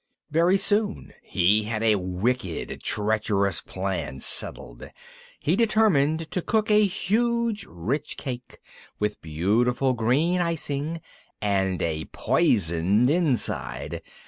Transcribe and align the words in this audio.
Very 0.31 0.57
soon 0.57 1.13
he 1.21 1.65
had 1.65 1.83
a 1.83 1.93
wicked, 1.95 2.81
treacherous 2.81 3.61
plan 3.61 4.19
settled. 4.19 4.89
He 5.39 5.55
determined 5.55 6.31
to 6.31 6.41
cook 6.41 6.71
a 6.71 6.87
huge 6.87 7.67
rich 7.69 8.17
cake, 8.17 8.57
with 8.97 9.21
beautiful 9.21 9.93
green 9.93 10.39
icing 10.41 11.01
and 11.39 11.83
a 11.83 12.05
poisoned 12.05 13.11
inside. 13.11 14.01